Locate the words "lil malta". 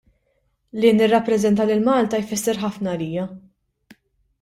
1.73-2.25